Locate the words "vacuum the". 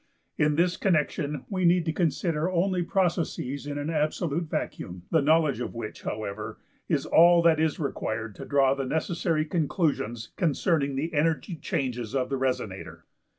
4.49-5.21